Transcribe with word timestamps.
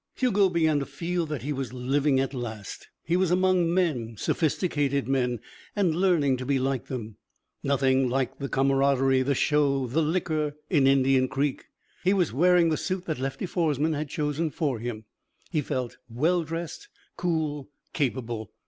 Hugo 0.15 0.49
began 0.49 0.79
to 0.79 0.87
feel 0.87 1.27
that 1.27 1.43
he 1.43 1.53
was 1.53 1.73
living 1.73 2.19
at 2.19 2.33
last. 2.33 2.87
He 3.03 3.15
was 3.15 3.29
among 3.29 3.71
men, 3.71 4.15
sophisticated 4.17 5.07
men, 5.07 5.41
and 5.75 5.93
learning 5.95 6.37
to 6.37 6.45
be 6.47 6.57
like 6.57 6.87
them. 6.87 7.17
Nothing 7.61 8.09
like 8.09 8.39
the 8.39 8.49
camaraderie, 8.49 9.21
the 9.21 9.35
show, 9.35 9.85
the 9.85 10.01
liquor, 10.01 10.55
in 10.71 10.87
Indian 10.87 11.27
Creek. 11.27 11.65
He 12.03 12.15
was 12.15 12.33
wearing 12.33 12.69
the 12.69 12.77
suit 12.77 13.05
that 13.05 13.19
Lefty 13.19 13.45
Foresman 13.45 13.93
had 13.93 14.09
chosen 14.09 14.49
for 14.49 14.79
him. 14.79 15.05
He 15.51 15.61
felt 15.61 15.97
well 16.09 16.41
dressed, 16.43 16.87
cool, 17.15 17.69
capable. 17.93 18.51